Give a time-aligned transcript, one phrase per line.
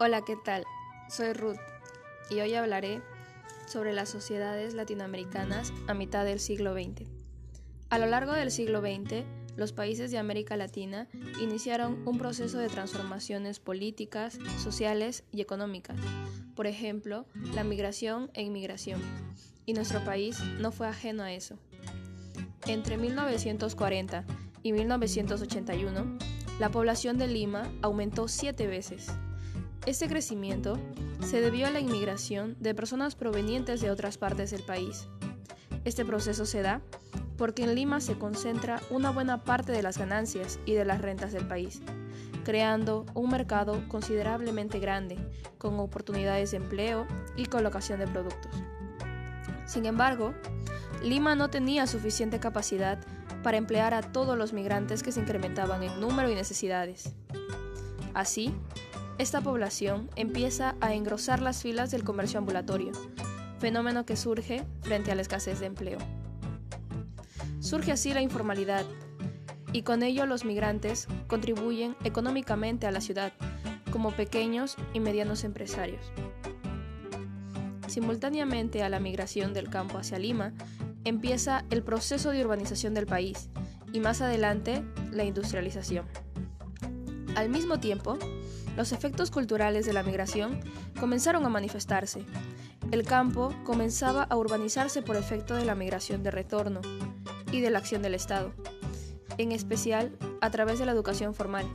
[0.00, 0.64] Hola, ¿qué tal?
[1.08, 1.60] Soy Ruth
[2.28, 3.00] y hoy hablaré
[3.68, 7.08] sobre las sociedades latinoamericanas a mitad del siglo XX.
[7.90, 11.06] A lo largo del siglo XX, los países de América Latina
[11.40, 15.96] iniciaron un proceso de transformaciones políticas, sociales y económicas,
[16.56, 19.00] por ejemplo, la migración e inmigración,
[19.64, 21.56] y nuestro país no fue ajeno a eso.
[22.66, 24.24] Entre 1940
[24.64, 26.18] y 1981,
[26.58, 29.06] la población de Lima aumentó siete veces.
[29.86, 30.78] Este crecimiento
[31.20, 35.08] se debió a la inmigración de personas provenientes de otras partes del país.
[35.84, 36.80] Este proceso se da
[37.36, 41.32] porque en Lima se concentra una buena parte de las ganancias y de las rentas
[41.32, 41.82] del país,
[42.44, 45.18] creando un mercado considerablemente grande,
[45.58, 48.52] con oportunidades de empleo y colocación de productos.
[49.66, 50.32] Sin embargo,
[51.02, 52.98] Lima no tenía suficiente capacidad
[53.42, 57.14] para emplear a todos los migrantes que se incrementaban en número y necesidades.
[58.14, 58.54] Así,
[59.18, 62.92] esta población empieza a engrosar las filas del comercio ambulatorio,
[63.58, 65.98] fenómeno que surge frente a la escasez de empleo.
[67.60, 68.84] Surge así la informalidad,
[69.72, 73.32] y con ello los migrantes contribuyen económicamente a la ciudad
[73.90, 76.12] como pequeños y medianos empresarios.
[77.86, 80.52] Simultáneamente a la migración del campo hacia Lima,
[81.04, 83.50] empieza el proceso de urbanización del país
[83.92, 86.23] y más adelante la industrialización.
[87.34, 88.16] Al mismo tiempo,
[88.76, 90.60] los efectos culturales de la migración
[91.00, 92.24] comenzaron a manifestarse.
[92.92, 96.80] El campo comenzaba a urbanizarse por efecto de la migración de retorno
[97.50, 98.52] y de la acción del Estado,
[99.36, 101.66] en especial a través de la educación formal,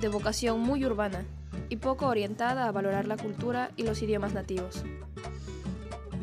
[0.00, 1.24] de vocación muy urbana
[1.68, 4.82] y poco orientada a valorar la cultura y los idiomas nativos.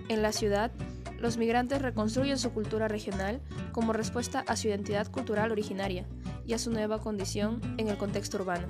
[0.09, 0.71] En la ciudad,
[1.19, 3.39] los migrantes reconstruyen su cultura regional
[3.71, 6.05] como respuesta a su identidad cultural originaria
[6.45, 8.67] y a su nueva condición en el contexto urbano.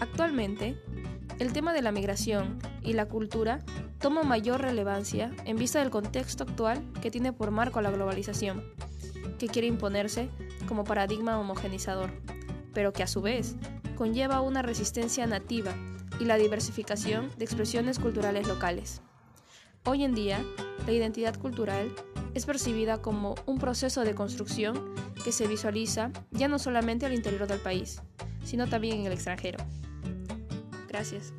[0.00, 0.76] Actualmente,
[1.38, 3.64] el tema de la migración y la cultura
[3.98, 8.64] toma mayor relevancia en vista del contexto actual que tiene por marco la globalización,
[9.38, 10.28] que quiere imponerse
[10.66, 12.10] como paradigma homogenizador,
[12.74, 13.56] pero que a su vez
[13.96, 15.72] conlleva una resistencia nativa
[16.18, 19.02] y la diversificación de expresiones culturales locales.
[19.84, 20.44] Hoy en día,
[20.86, 21.92] la identidad cultural
[22.34, 24.94] es percibida como un proceso de construcción
[25.24, 28.00] que se visualiza ya no solamente al interior del país,
[28.44, 29.58] sino también en el extranjero.
[30.88, 31.32] Gracias.